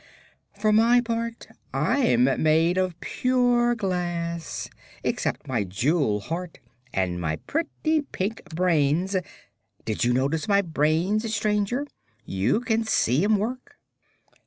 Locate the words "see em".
12.83-13.35